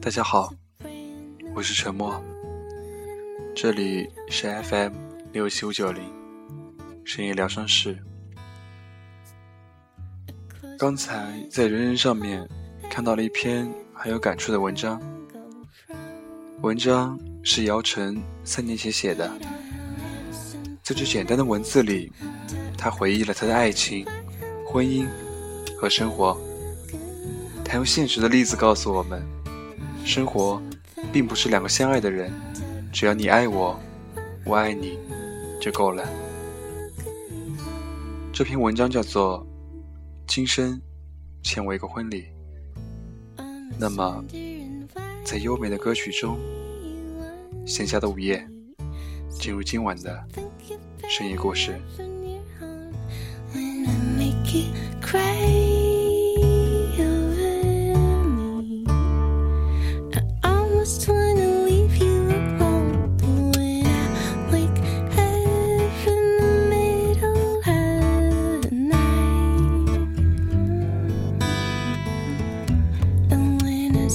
[0.00, 0.54] 大家好，
[1.52, 2.22] 我是沉默，
[3.56, 4.92] 这里是 FM
[5.32, 6.04] 六七五九零
[7.04, 7.98] 深夜疗伤室。
[10.76, 12.46] 刚才在人人上面
[12.90, 15.00] 看到了一篇很有感触的文章，
[16.62, 19.30] 文章是姚晨三年前写的，
[20.82, 22.12] 在这简单的文字里，
[22.76, 24.04] 他回忆了他的爱情、
[24.66, 25.06] 婚姻
[25.78, 26.36] 和生活。
[27.64, 29.22] 他用现实的例子告诉我们，
[30.04, 30.60] 生活
[31.12, 32.32] 并不是两个相爱的人，
[32.92, 33.78] 只要你爱我，
[34.44, 34.98] 我爱你，
[35.60, 36.04] 就够了。
[38.32, 39.46] 这篇文章叫做。
[40.26, 40.80] 今生
[41.42, 42.26] 欠我一个婚礼。
[43.78, 44.24] 那么，
[45.24, 46.38] 在优美的歌曲中，
[47.66, 48.46] 闲暇的午夜，
[49.30, 50.24] 进入今晚的
[51.08, 51.80] 深夜故事。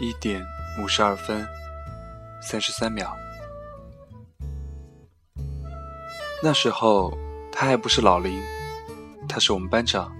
[0.00, 0.44] 一点
[0.82, 1.46] 五十二分
[2.42, 3.14] 三十三秒。
[6.42, 7.16] 那时候
[7.52, 8.40] 他还不是老林，
[9.28, 10.10] 他是我们班长，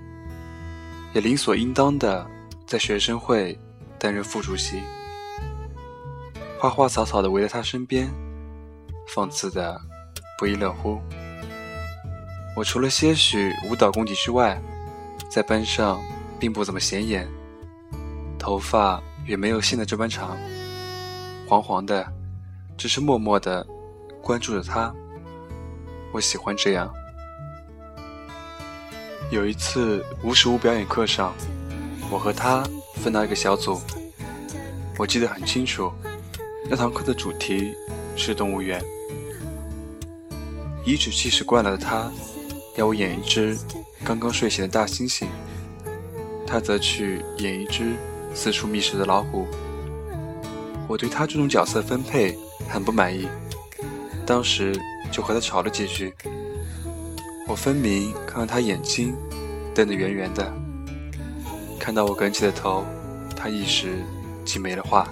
[1.15, 2.27] 也理所应当的
[2.67, 3.59] 在学生会
[3.99, 4.83] 担任副主席，
[6.59, 8.09] 花花草草的围在他身边。
[9.09, 9.81] 讽刺的
[10.39, 11.01] 不亦乐乎。
[12.55, 14.61] 我除了些许舞蹈功底之外，
[15.29, 16.01] 在班上
[16.39, 17.29] 并不怎么显眼，
[18.39, 20.37] 头发也没有现在这般长，
[21.47, 22.07] 黄黄的，
[22.77, 23.67] 只是默默的
[24.23, 24.93] 关注着他。
[26.13, 26.93] 我喜欢这样。
[29.31, 31.33] 有一次无实物表演课上，
[32.11, 32.65] 我和他
[32.97, 33.81] 分到一个小组，
[34.99, 35.93] 我记得很清楚，
[36.69, 37.73] 那堂课的主题
[38.17, 38.83] 是动物园。
[40.85, 42.11] 颐指气使惯了的他，
[42.77, 43.57] 要我演一只
[44.05, 45.27] 刚刚睡醒的大猩猩，
[46.45, 47.95] 他则去演一只
[48.35, 49.47] 四处觅食的老虎。
[50.89, 52.37] 我对他这种角色分配
[52.69, 53.29] 很不满意，
[54.27, 54.75] 当时
[55.11, 56.15] 就和他吵了几句。
[57.47, 59.15] 我分明看到他眼睛
[59.75, 60.53] 瞪得圆圆的，
[61.79, 62.85] 看到我梗起的头，
[63.37, 63.99] 他一时
[64.45, 65.09] 竟没了话。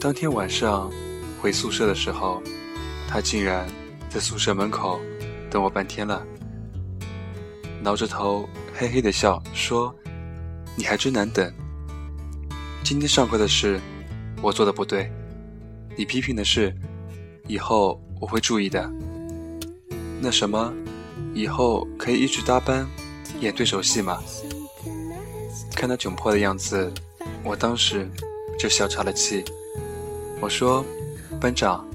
[0.00, 0.90] 当天晚上
[1.40, 2.42] 回宿舍的时候。
[3.12, 3.66] 他竟然
[4.08, 5.00] 在宿舍门口
[5.50, 6.24] 等我半天了，
[7.82, 9.92] 挠着头嘿嘿的笑说
[10.76, 11.52] ：“你还真难等。
[12.82, 13.80] 今天上课的事
[14.42, 15.10] 我做的不对，
[15.96, 16.74] 你批评的事
[17.46, 18.90] 以后我会注意的。
[20.20, 20.72] 那什么，
[21.34, 22.86] 以后可以一直搭班
[23.40, 24.22] 演对手戏吗？”
[25.74, 26.92] 看他窘迫的样子，
[27.42, 28.10] 我当时
[28.58, 29.44] 就笑岔了气。
[30.40, 30.84] 我说
[31.40, 31.86] ：“班长。”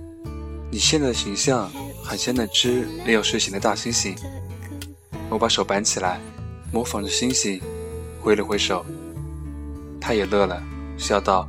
[0.71, 1.71] 你现在的形象
[2.03, 4.17] 很像那只没有睡醒的大猩猩。
[5.29, 6.19] 我把手板起来，
[6.71, 7.61] 模仿着猩猩，
[8.25, 8.83] 挥了挥手。
[10.01, 10.59] 他也乐了，
[10.97, 11.47] 笑道：“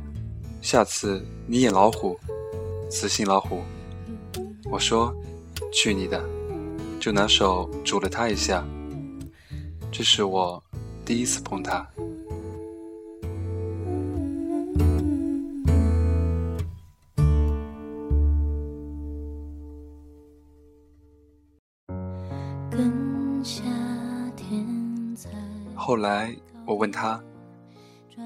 [0.61, 2.15] 下次你演老虎，
[2.87, 3.63] 雌性老虎。”
[4.69, 5.11] 我说
[5.73, 6.23] ：“去你的！”
[7.01, 8.63] 就拿手拄了他一下。
[9.91, 10.63] 这是我
[11.03, 11.87] 第一次碰他。
[25.75, 26.35] 后来
[26.67, 27.23] 我问他：“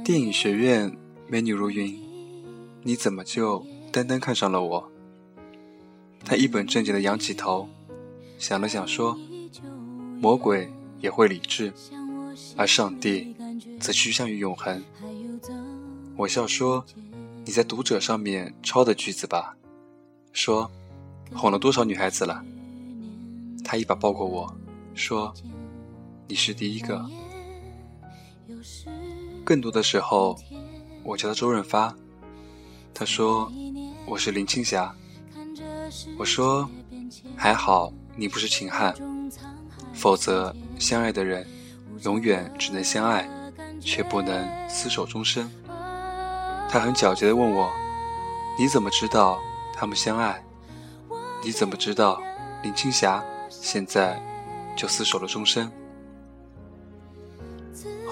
[0.04, 0.92] 电影学院
[1.28, 1.96] 美女如云，
[2.82, 4.92] 你怎么就单单看上了我？”
[6.26, 7.70] 他一本正经的仰起头，
[8.40, 9.16] 想了想说
[10.20, 11.72] ：“魔鬼也会理智，
[12.58, 13.36] 而上帝
[13.80, 14.84] 则趋向于永恒。”
[16.18, 16.84] 我笑说
[17.46, 19.56] ：“你在读者上面抄的句子吧？”
[20.34, 20.70] 说
[21.34, 22.44] ：“哄了多少女孩子了？”
[23.64, 24.52] 他一把抱过我，
[24.96, 25.32] 说
[26.28, 27.08] ：“你是第一个。”
[29.44, 30.38] 更多的时候，
[31.04, 31.96] 我叫他周润发。
[32.94, 33.52] 他说
[34.06, 34.94] 我是林青霞。
[36.18, 36.70] 我说
[37.36, 38.96] 还好你不是秦汉，
[39.94, 41.46] 否则相爱的人
[42.04, 43.30] 永远只能相爱，
[43.80, 45.52] 却不能厮守终生。
[46.70, 47.70] 他很狡黠地问我
[48.58, 49.40] ：“你怎么知道
[49.74, 50.42] 他们相爱？
[51.44, 52.22] 你怎么知道
[52.64, 54.22] 林青霞现在
[54.78, 55.70] 就厮守了终身？”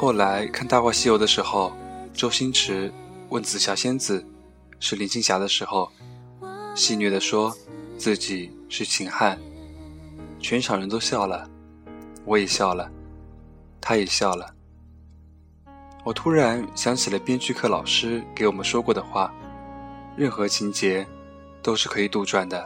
[0.02, 1.74] 后来看《大话西游》的时候，
[2.14, 2.90] 周星驰
[3.28, 4.26] 问紫霞仙子
[4.80, 5.92] 是林青霞的时候，
[6.74, 7.54] 戏谑地说
[7.98, 9.38] 自己是秦汉，
[10.40, 11.50] 全场人都笑了，
[12.24, 12.90] 我也笑了，
[13.82, 14.56] 他也笑了。
[16.06, 19.34] 我突然想起了编剧课老师给我们说过的话：
[20.16, 21.06] 任何情节
[21.62, 22.66] 都是可以杜撰的，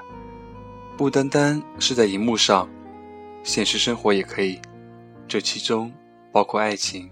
[0.95, 2.69] 不单单是在荧幕上，
[3.41, 4.61] 现实生活也可以，
[5.27, 5.91] 这其中
[6.31, 7.09] 包括爱情。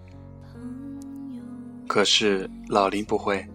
[1.91, 3.45] 可是老林不会。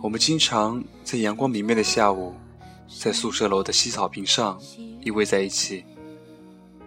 [0.00, 2.32] 我们经常在阳光明媚的下午，
[3.00, 4.56] 在宿舍楼的西草坪上
[5.00, 5.84] 依偎在一起。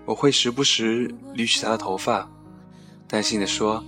[0.05, 2.25] 我会时不时捋起他的头发，
[3.05, 3.83] 担心地说：“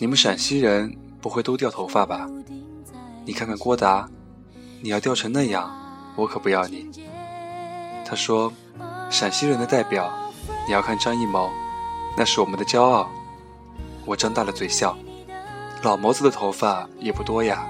[0.00, 2.28] 你们陕西人不会都掉头发吧？
[3.24, 4.10] 你看看郭达，
[4.82, 5.72] 你要掉成那样，
[6.16, 6.90] 我可不要你。”
[8.04, 8.52] 他说
[9.10, 10.12] ：“陕西人的代表，
[10.66, 11.48] 你要看张艺谋，
[12.16, 13.08] 那是我们的骄傲。”
[14.04, 14.98] 我张大了嘴笑。
[15.82, 17.64] 老谋子的头发也不多呀。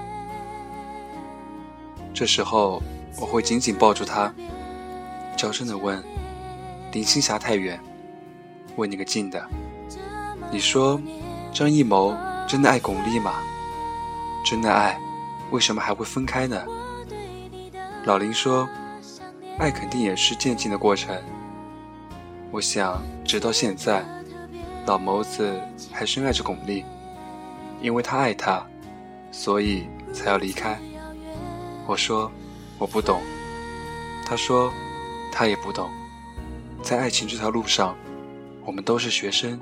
[2.13, 2.81] 这时候
[3.19, 4.33] 我会紧紧抱住他，
[5.37, 6.03] 娇声的问
[6.91, 7.79] ：“林青霞太远，
[8.75, 9.47] 问你个近的。
[10.51, 10.99] 你说
[11.53, 12.15] 张艺谋
[12.47, 13.35] 真的爱巩俐吗？
[14.43, 14.99] 真的爱，
[15.51, 16.63] 为什么还会分开呢？”
[18.05, 18.67] 老林说
[19.59, 21.15] ：“爱肯定也是渐进的过程。
[22.51, 24.03] 我想直到现在，
[24.87, 25.61] 老谋子
[25.91, 26.83] 还深爱着巩俐。”
[27.81, 28.65] 因为他爱她，
[29.31, 30.79] 所以才要离开。
[31.87, 32.31] 我说
[32.77, 33.21] 我不懂，
[34.25, 34.71] 他说
[35.31, 35.89] 他也不懂。
[36.83, 37.95] 在爱情这条路上，
[38.65, 39.59] 我们都是学生，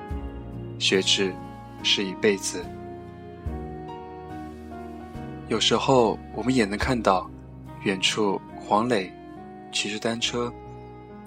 [0.77, 1.33] 学制
[1.83, 2.63] 是一辈子。
[5.47, 7.29] 有时候我们也能看到，
[7.83, 9.11] 远处黄磊
[9.71, 10.51] 骑着单车，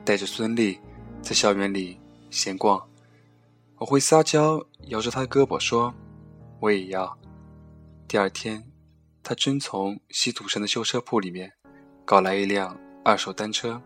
[0.05, 0.79] 带着孙俪
[1.23, 1.99] 在校园里
[2.31, 2.81] 闲逛。
[3.79, 5.95] 我会撒娇，摇着他的胳膊说。
[6.61, 7.19] 我也要。
[8.07, 8.63] 第二天，
[9.23, 11.51] 他真从西土城的修车铺里面
[12.05, 13.81] 搞来一辆二手单车，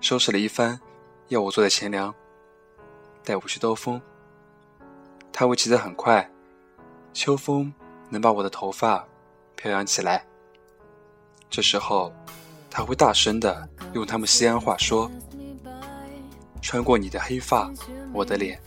[0.00, 0.80] 收拾了一番，
[1.28, 2.14] 要我坐在前梁，
[3.22, 4.00] 带我去兜风。
[5.30, 6.26] 他会骑得很快，
[7.12, 7.70] 秋风
[8.08, 9.06] 能把我的头发
[9.54, 10.24] 飘扬起来。
[11.50, 12.10] 这时候，
[12.70, 15.10] 他会大声的用他们西安话说
[16.62, 17.70] ：“穿过你的黑发，
[18.14, 18.58] 我的脸，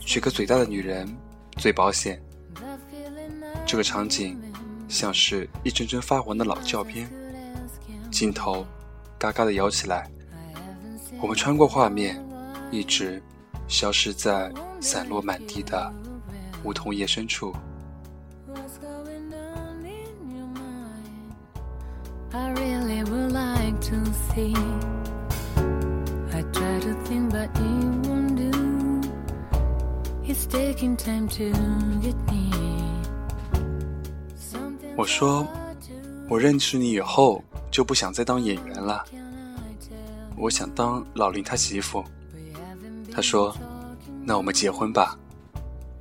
[0.00, 1.06] 娶个嘴大的女人
[1.56, 2.20] 最保险。”
[3.70, 4.36] 这个场景
[4.88, 7.08] 像是一帧帧发黄的老照片，
[8.10, 8.66] 镜头
[9.16, 10.10] 嘎嘎的摇起来，
[11.22, 12.20] 我们穿过画面，
[12.72, 13.22] 一直
[13.68, 15.88] 消失在散落满地的
[16.64, 17.54] 梧桐叶深处。
[35.00, 35.46] 我说，
[36.28, 39.02] 我认识你以后就不想再当演员了，
[40.36, 42.04] 我想当老林他媳妇。
[43.10, 43.56] 他说
[44.22, 45.18] ：“那我们结婚吧，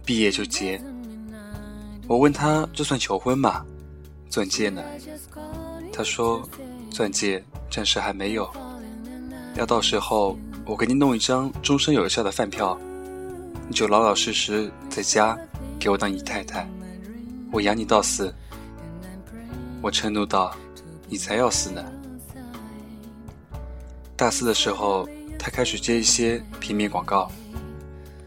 [0.04, 0.82] 毕业就结。”
[2.08, 3.66] 我问他：“这算求婚吗？
[4.30, 4.84] 钻戒呢？”
[5.94, 6.44] 他说
[6.92, 7.42] ：“钻戒
[7.72, 8.52] 暂时还没有，
[9.56, 12.78] 要到时候我给你弄一张终身有效的饭票，
[13.70, 15.40] 你就老老实实在家
[15.80, 16.70] 给我当姨太太，
[17.50, 18.36] 我养你到死。”
[19.82, 20.54] 我嗔怒道
[21.08, 21.84] ：“你才要死呢！”
[24.18, 25.08] 大四的时候，
[25.38, 27.32] 他开始接一些平面广告，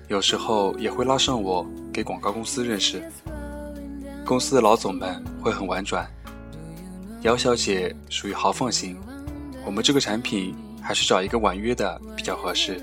[0.09, 3.03] 有时候也会拉上我给广告公司认识。
[4.25, 6.11] 公司的老总们会很婉转
[7.21, 8.99] ：“姚小姐属于豪放型，
[9.67, 12.81] 我们这个产品还是找一个婉约的比较合适。”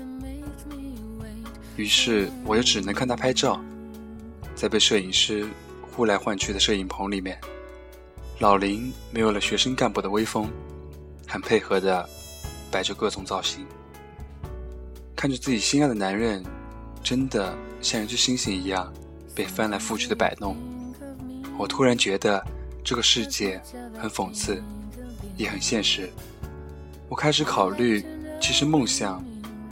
[1.74, 3.60] 于是我就只能看他拍照，
[4.54, 5.48] 在被摄影师
[5.90, 7.36] 呼来唤去的摄影棚里面。
[8.40, 10.50] 老林没有了学生干部的威风，
[11.28, 12.08] 很配合的
[12.70, 13.66] 摆着各种造型，
[15.14, 16.42] 看着自己心爱的男人，
[17.02, 18.90] 真的像一只猩猩一样
[19.34, 20.56] 被翻来覆去的摆弄。
[21.58, 22.42] 我突然觉得
[22.82, 23.60] 这个世界
[23.98, 24.62] 很讽刺，
[25.36, 26.10] 也很现实。
[27.10, 28.02] 我开始考虑，
[28.40, 29.22] 其实梦想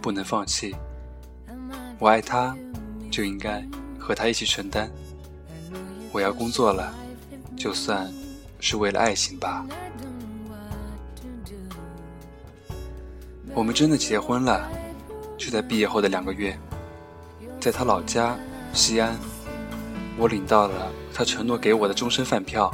[0.02, 0.76] 不能放弃。
[1.98, 2.54] 我爱他，
[3.10, 3.66] 就应该
[3.98, 4.90] 和他一起承担。
[6.12, 6.94] 我要工作了，
[7.56, 8.12] 就算
[8.61, 9.65] 是为了爱情吧。
[13.55, 14.69] 我们真的结婚了，
[15.37, 16.57] 就在毕业后的两个月，
[17.61, 18.37] 在他老家
[18.73, 19.17] 西安，
[20.17, 22.73] 我领到了他承诺给我的终身饭票。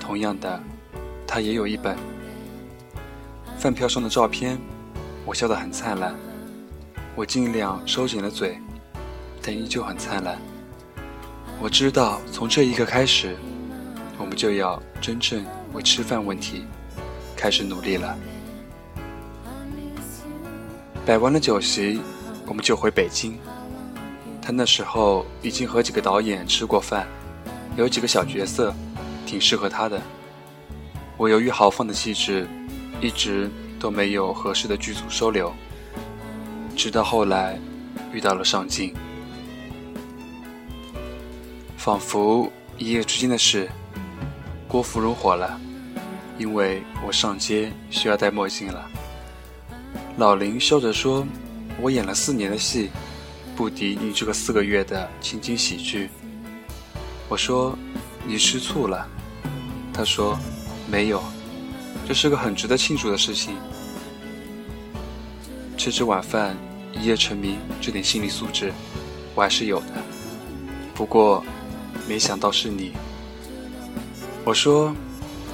[0.00, 0.60] 同样的，
[1.26, 1.96] 他也有一本。
[3.58, 4.58] 饭票上的照片，
[5.24, 6.14] 我笑得很灿烂。
[7.14, 8.58] 我尽量收紧了嘴，
[9.42, 10.38] 但依旧很灿烂。
[11.60, 13.36] 我知道，从这一刻开始，
[14.32, 16.64] 们就要真正为吃饭问题
[17.36, 18.16] 开始努力了。
[21.04, 22.00] 摆完了酒席，
[22.46, 23.38] 我们就回北京。
[24.40, 27.06] 他那时候已经和几个导演吃过饭，
[27.76, 28.74] 有几个小角色，
[29.26, 30.00] 挺适合他的。
[31.18, 32.48] 我由于豪放的气质，
[33.02, 35.52] 一直都没有合适的剧组收留。
[36.74, 37.60] 直到后来，
[38.14, 38.94] 遇到了上镜，
[41.76, 43.68] 仿佛一夜之间的事。
[44.72, 45.60] 郭芙蓉火了，
[46.38, 48.90] 因为我上街需要戴墨镜了。
[50.16, 51.26] 老林笑着说
[51.78, 52.88] ：“我演了四年的戏，
[53.54, 56.08] 不敌你这个四个月的情景喜剧。”
[57.28, 57.76] 我说
[58.24, 59.06] ：“你吃醋了？”
[59.92, 60.38] 他说
[60.90, 61.22] ：“没有，
[62.08, 63.54] 这是个很值得庆祝的事情。
[65.76, 66.56] 吃吃晚饭，
[66.94, 68.72] 一夜成名，这点心理素质
[69.34, 70.02] 我还是有的。
[70.94, 71.44] 不过，
[72.08, 72.92] 没想到是你。”
[74.44, 74.94] 我说：“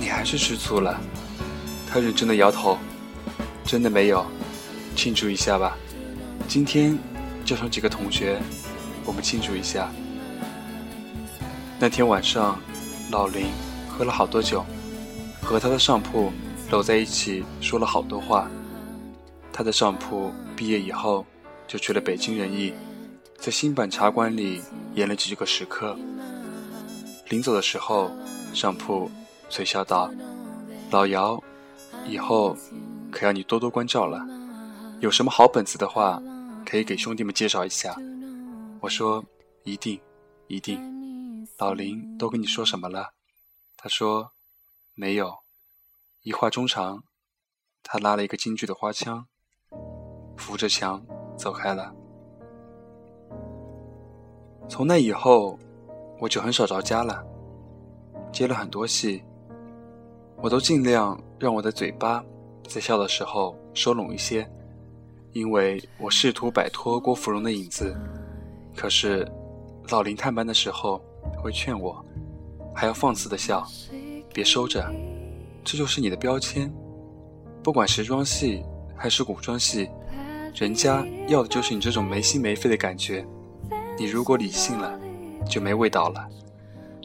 [0.01, 0.99] 你还是吃醋了？”
[1.87, 2.79] 他认真的摇头
[3.65, 4.25] ：“真的没有。”
[4.97, 5.77] 庆祝一下吧，
[6.49, 6.99] 今天
[7.45, 8.41] 叫上几个同学，
[9.05, 9.89] 我们庆祝一下。
[11.79, 12.59] 那天晚上，
[13.11, 13.47] 老林
[13.89, 14.65] 喝了好多酒，
[15.43, 16.33] 和他的上铺
[16.71, 18.51] 搂在一起说了好多话。
[19.53, 21.25] 他的上铺毕业以后
[21.67, 22.73] 就去了北京人艺，
[23.37, 24.63] 在新版茶馆里
[24.95, 25.97] 演了几个时刻。
[27.29, 28.11] 临走的时候，
[28.55, 29.11] 上铺
[29.49, 30.11] 催笑道
[30.91, 31.43] ：“老姚，
[32.07, 32.57] 以后
[33.11, 34.27] 可要你多多关照了。”
[35.01, 36.21] 有什么好本子的话，
[36.67, 37.95] 可以给兄弟们介绍一下。
[38.81, 39.25] 我说
[39.63, 40.01] 一定，
[40.49, 41.47] 一定。
[41.59, 43.15] 老林都跟你说什么了？
[43.77, 44.33] 他说
[44.95, 45.33] 没有。
[46.23, 47.05] 一话中长，
[47.85, 49.27] 他拉了一个京剧的花腔，
[50.37, 51.01] 扶着墙
[51.37, 51.95] 走开了。
[54.69, 55.57] 从那以后，
[56.21, 57.25] 我就很少着家了。
[58.33, 59.23] 接了很多戏，
[60.37, 62.25] 我都尽量让我的嘴巴
[62.67, 64.49] 在笑的时候收拢一些。
[65.33, 67.95] 因为我试图摆脱郭芙蓉的影子，
[68.75, 69.31] 可是
[69.91, 71.01] 老林探班的时候
[71.37, 72.03] 会劝我，
[72.75, 73.65] 还要放肆的笑，
[74.33, 74.91] 别收着，
[75.63, 76.73] 这就是你的标签。
[77.63, 78.65] 不管时装戏
[78.97, 79.89] 还是古装戏，
[80.55, 83.25] 人家要的就是你这种没心没肺的感觉。
[83.99, 84.99] 你如果理性了，
[85.49, 86.27] 就没味道了。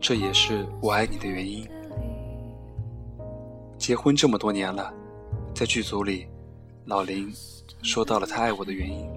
[0.04, 1.66] 这也是我爱你的原因。
[3.78, 4.94] 结婚这么多年了，
[5.56, 6.28] 在剧组里，
[6.86, 7.32] 老林。
[7.82, 9.10] 说到了他爱我的原因。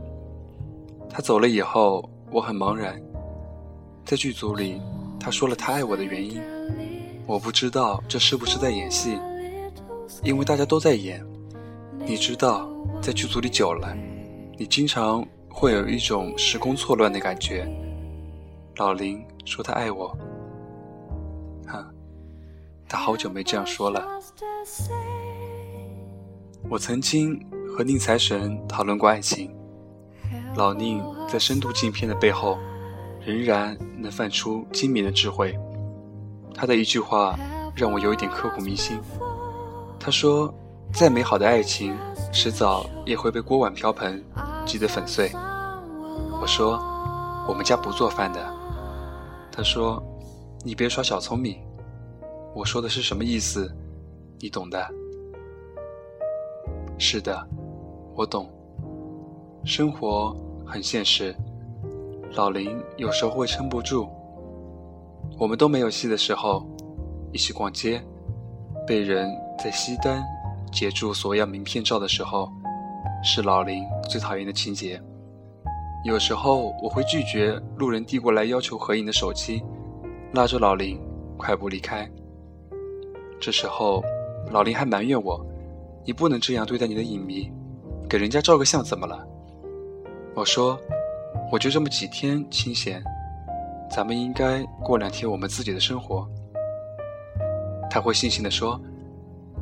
[1.11, 3.03] 他走了以后，我很茫然。
[4.05, 4.81] 在剧组里，
[5.19, 6.41] 他说了他爱我的原因，
[7.27, 9.19] 我不知道这是不是在演戏，
[10.23, 11.21] 因为大家都在演。
[11.99, 12.71] 你知道，
[13.03, 13.93] 在剧组里久了，
[14.57, 17.69] 你经常会有一种时空错乱的感觉。
[18.77, 20.17] 老林说他爱我，
[22.89, 24.07] 他好久没这样说了。
[26.69, 27.39] 我曾经。
[27.77, 29.55] 和宁财神讨论过爱情，
[30.55, 32.57] 老宁在深度镜片的背后，
[33.21, 35.55] 仍然能泛出精明的智慧。
[36.55, 37.39] 他的一句话
[37.75, 38.99] 让我有一点刻骨铭心。
[40.01, 40.51] 他说
[40.91, 41.95] ：“再美好的爱情，
[42.33, 44.25] 迟早也会被锅碗瓢盆
[44.65, 45.31] 击得粉碎。”
[46.41, 46.81] 我说
[47.47, 48.55] ：“我们家不做饭的。”
[49.53, 50.03] 他说
[50.65, 51.63] ：“你别耍小聪明。”
[52.57, 53.71] 我说的是什么意思？
[54.41, 54.83] 你懂的。
[56.97, 57.47] 是的。
[58.15, 58.51] 我懂，
[59.63, 60.35] 生活
[60.65, 61.37] 很现实。
[62.33, 64.09] 老林有时候会撑不住。
[65.39, 66.67] 我们都没有戏的时候，
[67.31, 68.03] 一起逛街，
[68.87, 69.31] 被人
[69.63, 70.25] 在西单
[70.73, 72.51] 截住索要名片照的时候，
[73.23, 74.99] 是老林最讨厌的情节。
[76.07, 79.63] 有时候我会拒绝路人递过来要求合影的手机，
[80.33, 80.99] 拉着老林
[81.37, 82.11] 快步离开。
[83.41, 84.03] 这时候，
[84.51, 85.45] 老林还埋怨我
[86.05, 87.51] ：“你不能这样对待你的影迷。”
[88.09, 89.27] 给人家照个相怎么了？
[90.35, 90.79] 我说，
[91.51, 93.03] 我就这么几天清闲，
[93.91, 96.29] 咱们应该过两天我们自己的生活。
[97.91, 98.81] 他会悻悻地说：“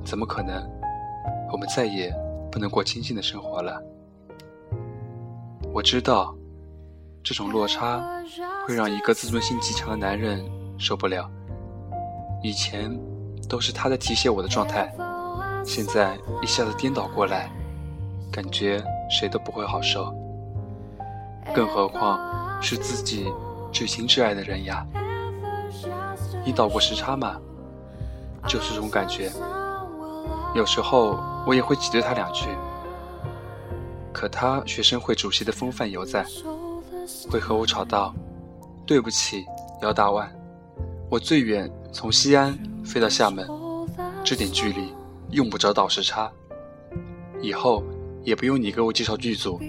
[0.05, 0.63] 怎么可能？
[1.53, 2.15] 我们再也
[2.53, 3.83] 不能过清静的生活了。”
[5.73, 6.35] 我知道，
[7.23, 8.05] 这种落差
[8.67, 10.45] 会让一个自尊心极强的男人
[10.79, 11.31] 受不了。
[12.43, 12.91] 以前
[13.49, 14.93] 都是他在提携我的状态，
[15.65, 17.51] 现在一下子颠倒过来，
[18.31, 20.15] 感觉谁都不会好受。
[21.55, 22.19] 更何况
[22.63, 23.33] 是自己
[23.71, 24.87] 至亲至爱的人呀！
[26.45, 27.37] 你倒过时差吗？
[28.47, 29.31] 就是这种感觉。
[30.55, 32.49] 有时候我也会挤兑他两句。
[34.13, 36.25] 可他学生会主席的风范犹在，
[37.31, 38.15] 会和我吵到
[38.87, 39.45] ：“对不起，
[39.83, 40.31] 姚大万，
[41.11, 43.49] 我最远从西安飞到厦门，
[44.23, 44.93] 这点距离
[45.31, 46.31] 用不着倒时差。
[47.41, 47.83] 以后
[48.23, 49.61] 也不用你给我介绍剧组，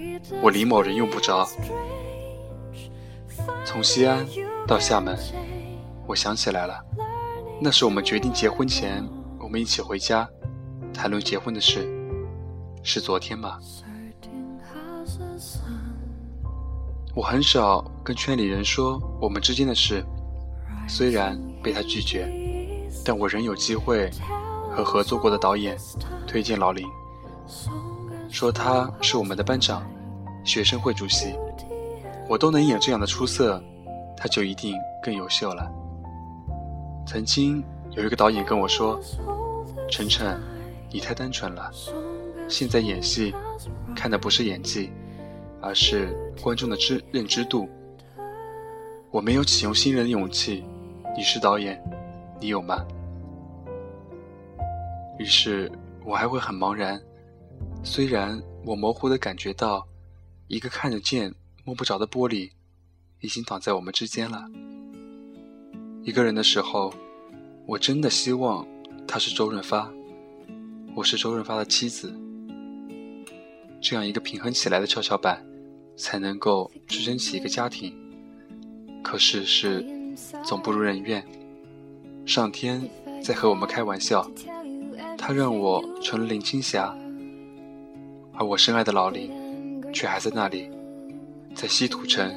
[0.41, 1.47] 我李某人用不着。”
[3.65, 4.25] 从西安
[4.67, 5.17] 到厦门，
[6.07, 6.79] 我想起来了，
[7.59, 9.03] 那是我们决定结婚前，
[9.39, 10.29] 我们一起回家
[10.93, 11.85] 谈论结婚的事，
[12.83, 13.59] 是昨天吧？
[17.13, 20.05] 我很少跟圈里人说我们之间的事，
[20.87, 22.31] 虽然被他拒绝，
[23.05, 24.09] 但我仍有机会
[24.69, 25.77] 和合作过的导演
[26.27, 26.85] 推荐老林，
[28.29, 29.85] 说他是我们的班长，
[30.43, 31.33] 学生会主席，
[32.27, 33.63] 我都能演这样的出色，
[34.17, 35.71] 他就一定更优秀了。
[37.07, 38.99] 曾经有一个导演跟我说
[39.89, 40.41] ：“晨晨，
[40.91, 41.71] 你太单纯了，
[42.49, 43.33] 现在演戏
[43.95, 44.91] 看的不是演技。”
[45.61, 47.67] 而是观众的知认知度。
[49.09, 50.63] 我没有启用新人的勇气，
[51.17, 51.81] 你是导演，
[52.39, 52.85] 你有吗？
[55.17, 55.71] 于是
[56.03, 57.01] 我还会很茫然。
[57.83, 59.87] 虽然我模糊的感觉到，
[60.47, 62.51] 一个看得见摸不着的玻璃，
[63.21, 64.45] 已经挡在我们之间了。
[66.03, 66.93] 一个人的时候，
[67.65, 68.67] 我真的希望
[69.07, 69.91] 他是周润发，
[70.95, 72.13] 我是周润发的妻子，
[73.81, 75.45] 这样一个平衡起来的跷跷板。
[75.97, 77.95] 才能够支撑起一个家庭。
[79.01, 79.81] 可事
[80.43, 81.25] 总不如人愿，
[82.25, 82.89] 上天
[83.23, 84.29] 在和我们开玩笑，
[85.27, 86.95] 他让我成了林青霞，
[88.35, 89.31] 而我深爱的老林
[89.91, 90.69] 却还在那里，
[91.55, 92.31] 在西土城，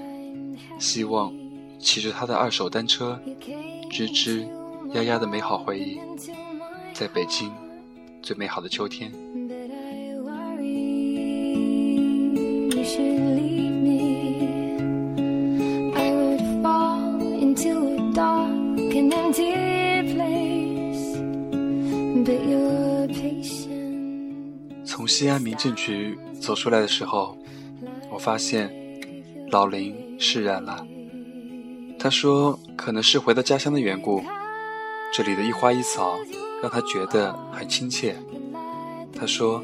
[0.79, 1.31] 希望
[1.79, 3.21] 骑着他的二手单车，
[3.91, 4.49] 吱吱
[4.95, 6.01] 呀呀的美好回忆，
[6.95, 7.53] 在北京
[8.23, 9.13] 最美好的秋天。
[25.19, 27.37] 西安民政局走出来的时候，
[28.09, 28.73] 我发现
[29.51, 30.87] 老林释然了。
[31.99, 34.23] 他说：“可能是回到家乡的缘故，
[35.13, 36.17] 这里的一花一草
[36.63, 38.15] 让他觉得很亲切。”
[39.13, 39.61] 他说：“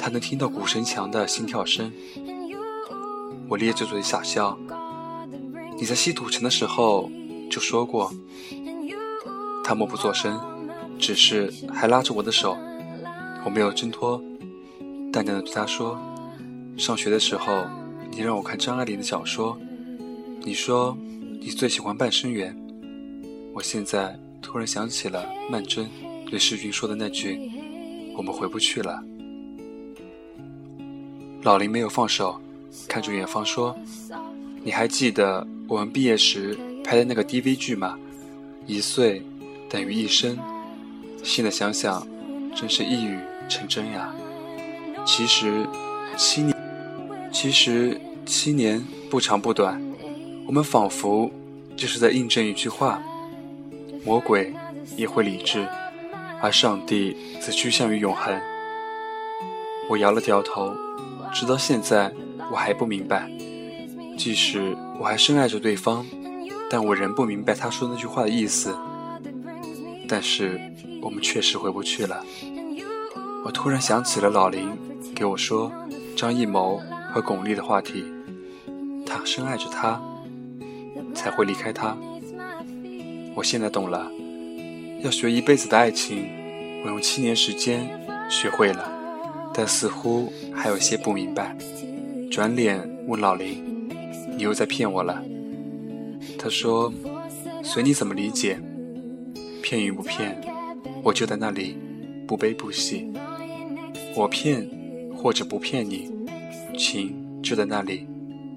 [0.00, 1.92] 他能听到古城墙的心跳声。”
[3.48, 4.58] 我咧着嘴傻笑。
[5.78, 7.08] 你在西土城的时候
[7.48, 8.12] 就说过。
[9.62, 10.40] 他默不作声，
[10.98, 12.58] 只是还拉着我的手。
[13.44, 14.20] 我没有挣脱，
[15.12, 15.98] 淡淡的对他说
[16.76, 17.66] ：“上学的时候，
[18.10, 19.58] 你让我看张爱玲的小说，
[20.42, 20.96] 你说
[21.40, 22.56] 你最喜欢半生缘。
[23.54, 25.86] 我现在突然想起了曼桢
[26.30, 27.50] 对世钧说的那句：
[28.16, 29.02] 我们回不去了。”
[31.42, 32.40] 老林没有放手，
[32.86, 33.76] 看着远方说
[34.62, 37.98] ：“你还记得我们毕业时拍的那个 DV 剧吗？
[38.66, 39.22] 一岁
[39.68, 40.38] 等于一生。
[41.22, 42.06] 现在想想。”
[42.56, 43.16] 真是一语
[43.48, 44.12] 成真呀！
[45.08, 45.66] 其实
[46.18, 46.54] 七年，
[47.32, 49.82] 其实七年不长不短，
[50.46, 51.30] 我们仿佛
[51.74, 53.02] 就是在印证一句话：
[54.04, 54.52] 魔鬼
[54.98, 55.66] 也会理智，
[56.42, 58.38] 而上帝则趋向于永恒。
[59.88, 60.76] 我摇了摇头，
[61.32, 62.12] 直到现在
[62.52, 63.30] 我还不明白。
[64.18, 66.04] 即使我还深爱着对方，
[66.68, 68.76] 但我仍不明白他说那句话的意思。
[70.06, 70.60] 但是。
[71.00, 72.24] 我们确实回不去了。
[73.44, 74.68] 我突然想起了老林
[75.14, 75.72] 给我说
[76.16, 76.80] 张艺谋
[77.12, 78.04] 和巩俐的话题，
[79.06, 80.00] 他深爱着她，
[81.14, 81.96] 才会离开他。
[83.34, 84.10] 我现在懂了，
[85.02, 86.28] 要学一辈子的爱情，
[86.84, 87.88] 我用七年时间
[88.28, 88.90] 学会了，
[89.54, 91.56] 但似乎还有些不明白。
[92.30, 93.88] 转脸问老林
[94.36, 95.22] ：“你又在骗我了？”
[96.38, 96.92] 他说
[97.62, 98.60] ：“随你怎么理解，
[99.62, 100.38] 骗与不骗。”
[101.02, 101.78] 我就在那里，
[102.26, 103.10] 不悲不喜。
[104.18, 104.68] 我骗
[105.16, 106.10] 或者不骗你，
[106.76, 108.04] 情就在那里，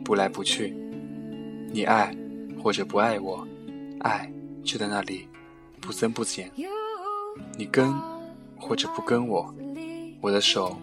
[0.04, 0.76] 不来不去。
[1.72, 2.12] 你爱
[2.64, 3.48] 或者不爱我，
[4.00, 4.28] 爱
[4.64, 5.28] 就在那里，
[5.80, 6.50] 不增不减。
[7.60, 7.94] 你跟
[8.58, 9.54] 或者不跟我，
[10.20, 10.76] 我的手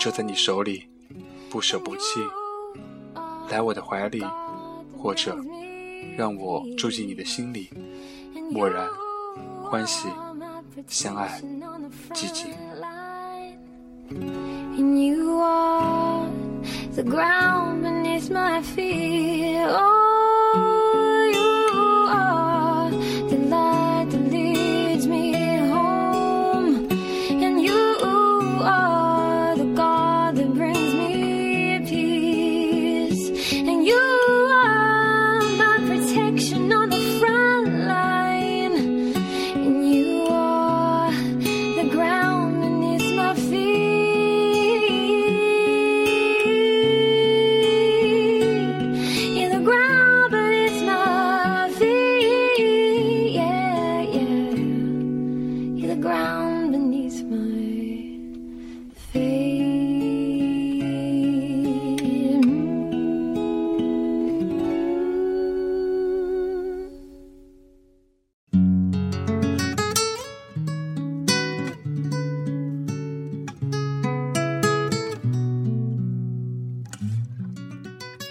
[0.00, 0.88] 就在你手里，
[1.48, 2.18] 不舍不弃。
[3.48, 4.20] 来我的怀里，
[4.98, 5.38] 或者
[6.16, 7.70] 让我住进你的心里，
[8.50, 8.88] 默然、
[9.62, 10.08] 欢喜、
[10.88, 11.40] 相爱、
[12.12, 12.52] 寂静。
[14.20, 16.30] And you are
[16.92, 19.58] the ground beneath my feet.
[19.58, 19.93] Oh,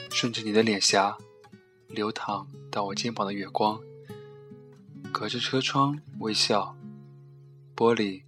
[0.10, 1.18] 顺着你的脸颊
[1.90, 3.78] 流淌到我肩膀的月光，
[5.12, 6.76] 隔着车窗微笑，
[7.76, 8.22] 玻璃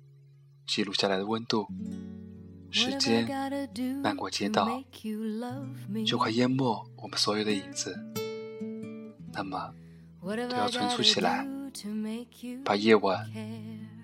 [0.67, 1.67] 记录下来的温度。
[2.71, 3.25] 时间
[4.01, 4.83] 漫过街道，
[6.05, 7.97] 就快淹没我们所有的影子。
[9.31, 9.73] 那么，
[10.21, 11.47] 都要存储起来，
[12.65, 13.31] 把夜晚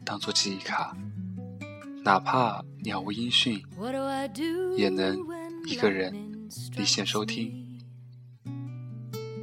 [0.06, 0.95] 当做记忆卡，
[2.04, 3.62] 哪怕杳无音讯，
[4.78, 5.19] 也能
[5.67, 7.82] 一个人离线收听。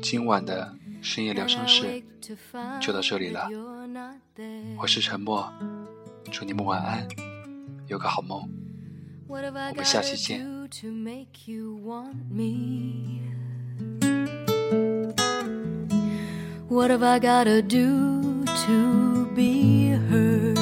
[0.00, 2.02] 今晚的深夜疗伤室
[2.80, 3.46] 就到这里了，
[4.78, 5.52] 我是沉默，
[6.31, 7.07] 祝你们晚安，
[7.87, 8.49] 有个好梦。
[9.27, 9.37] 我
[9.75, 10.41] 们下期见。
[16.69, 20.57] What have I gotta do to be heard?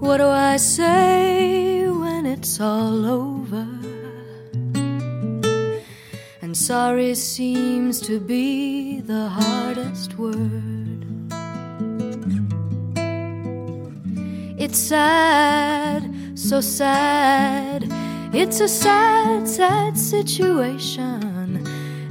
[0.00, 3.66] What do I say when it's all over?
[6.40, 10.73] And sorry seems to be the hardest word.
[14.65, 17.87] It's sad, so sad.
[18.33, 21.63] It's a sad, sad situation.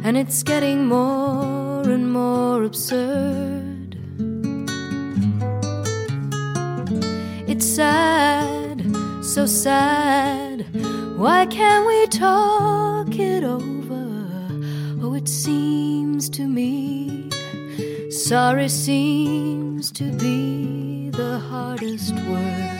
[0.04, 3.98] And it's getting more and more absurd.
[7.48, 8.86] It's sad,
[9.24, 10.64] so sad.
[11.16, 14.06] Why can't we talk it over?
[15.02, 17.30] Oh, it seems to me
[18.14, 20.73] sorry seems to be
[21.16, 22.73] the hardest word.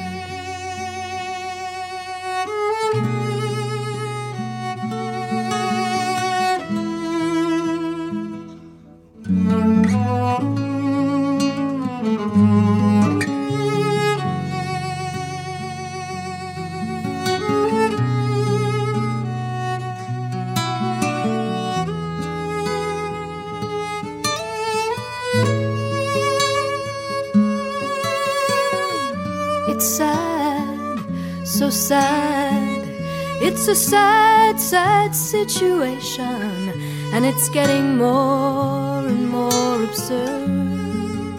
[33.47, 36.73] It's a sad, sad situation,
[37.13, 41.39] and it's getting more and more absurd.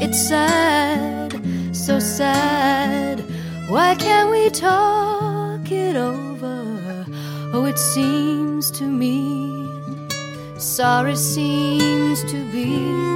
[0.00, 1.40] It's sad,
[1.74, 3.24] so sad.
[3.68, 7.04] Why can't we talk it over?
[7.52, 9.48] Oh, it seems to me
[10.58, 13.07] sorry seems to be.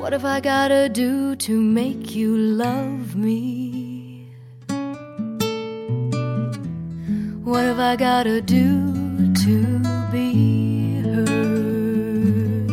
[0.00, 4.32] What have I gotta do to make you love me?
[7.44, 8.94] What have I gotta do
[9.44, 9.78] to
[10.10, 12.70] be heard?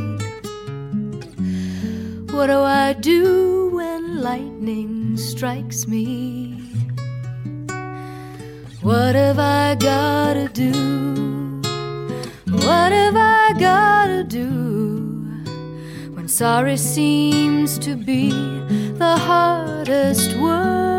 [2.32, 6.54] What do I do when lightning strikes me?
[8.82, 10.72] What have I gotta do?
[12.48, 14.77] What have I gotta do
[16.38, 18.30] sorry seems to be
[19.00, 20.97] the hardest word?